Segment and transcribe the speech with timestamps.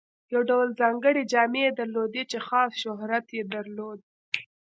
[0.33, 3.99] یو ډول ځانګړې جامې یې درلودې چې خاص شهرت یې درلود.